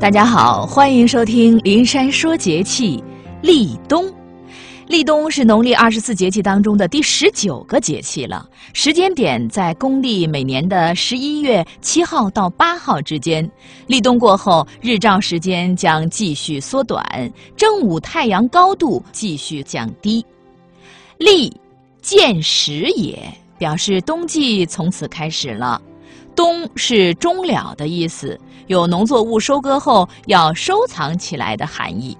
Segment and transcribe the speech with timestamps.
[0.00, 2.98] 大家好，欢迎收听《林山说节气》。
[3.42, 4.06] 立冬，
[4.86, 13.50] 立冬是农历二十四节气当中的第十九个节气了，时间点在公历每年的十一月七号到八号之间。
[13.88, 17.04] 立冬过后，日照时间将继续缩短，
[17.56, 20.24] 正午太阳高度继续降低。
[21.18, 21.52] 立，
[22.00, 23.18] 见始也，
[23.58, 25.82] 表示冬季从此开始了。
[26.38, 28.38] 冬是终了的意思，
[28.68, 32.16] 有农作物收割后要收藏起来的含义。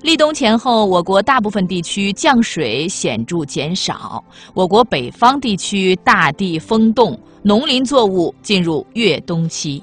[0.00, 4.22] 立冬前后，我国大部分地区降水显著减少，
[4.54, 9.82] 我国北方地区大地封冻，农林作物进入越冬期。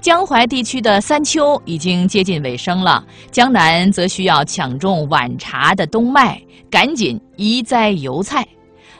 [0.00, 6.40] 江淮地区的三秋已经接近尾声了，江南则需要抢种晚茶的冬麦，
[6.70, 8.46] 赶紧移栽油菜。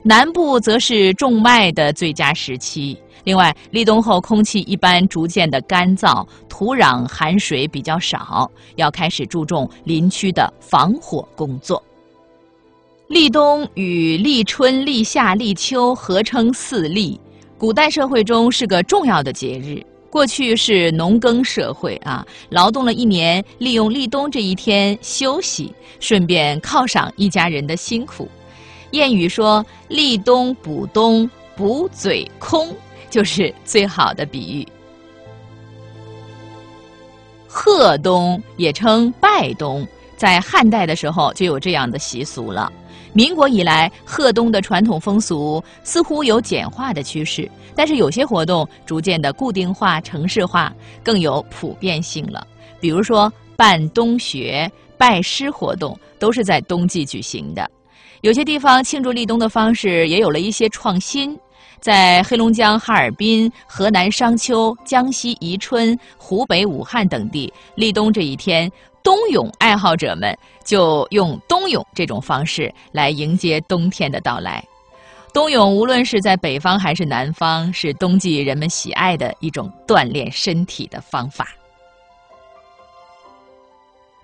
[0.09, 2.97] 南部则是种麦的最佳时期。
[3.25, 11.83] 另外，立冬后空气一般逐渐的干燥，土壤含水比较少，要开始注重林区的防火工作。
[13.09, 17.21] 立冬与立春、立夏、立秋合称四立，
[17.59, 19.85] 古代社会中是个重要的节日。
[20.09, 28.29] 过去是农耕社会啊，劳动了一年，利用立冬这一天休息，顺便犒赏一家人的辛苦。
[28.97, 32.75] 谚语说：“立冬补冬，补嘴空。”
[33.09, 34.67] 就是最好的比喻。
[37.47, 39.87] 贺冬也称拜冬，
[40.17, 42.71] 在汉代的时候就有这样的习俗了。
[43.15, 50.71] 民国以来，贺冬的传统风俗似乎有简化的趋势，但是有些活动逐渐的固定化、城市化，
[51.03, 52.47] 更有普遍性了。
[52.81, 57.71] 比如说办冬学、拜师活动，都是在冬季举行的。
[58.23, 61.39] 有些地方庆祝立冬的方式也有了一些创新。
[61.79, 68.71] 在黑龙江哈尔滨、河南商丘、江西宜春、湖北武汉等地，立冬这一天，
[69.05, 74.65] 冬泳爱好者们就用冬泳这种方式来迎接冬天的到来。
[75.35, 81.47] 冬泳无论是在北方还是南方，是冬季人们喜爱的一种锻炼身体的方法。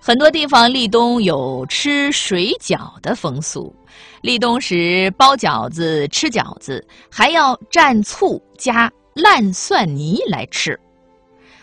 [0.05, 3.73] 很多地方立冬有吃水饺的风俗，
[4.19, 10.77] 立冬时包饺子、吃饺子，还要蘸醋加烂蒜泥来吃。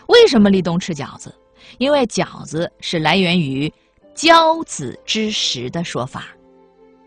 [0.07, 1.31] 为什么立冬吃饺子？
[1.77, 3.71] 因为饺子是来源于
[4.15, 6.25] 交子之时的说法。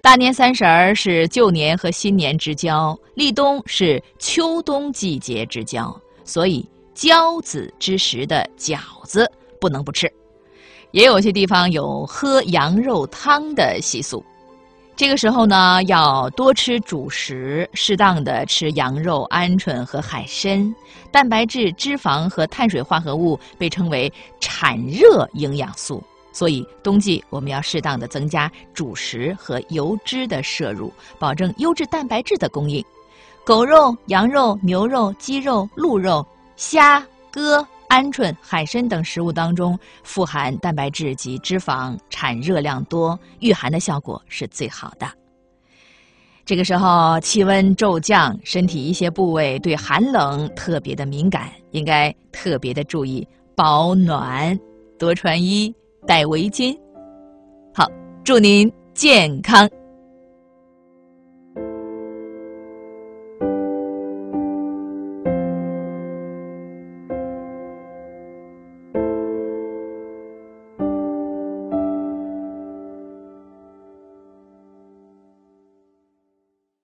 [0.01, 9.29] 大年三十儿是旧年和新年之交，立冬是秋冬季节之交，所以交子之时的饺子
[9.61, 10.09] 不能不吃。
[10.95, 14.25] 也有些地方有喝羊肉汤的习俗，
[14.95, 20.73] 这个时候呢，要多吃主食，适当的吃羊肉、鹌鹑和海参，
[21.11, 26.01] 蛋白质、脂肪和碳水化合物被称为产热营养素，
[26.33, 32.85] 所以冬季我们要适当的增加主食和油脂的摄入，保证优质蛋白质的供应。
[33.45, 36.25] 狗肉、羊肉、牛肉、鸡肉、鹿肉、
[36.55, 37.67] 虾、鸽。
[37.95, 45.07] 鹌鹑、海参等食物当中富含蛋白质及脂肪，产热量多，御寒的效果是最好的。
[46.45, 53.25] 这个时候气温骤降，身体一些部位对寒冷特别的敏感，应该特别的注意
[53.55, 54.59] 保暖，
[54.99, 55.73] 多穿衣，
[56.05, 56.77] 戴围巾。
[57.73, 57.89] 好，
[58.25, 59.71] 祝您健康。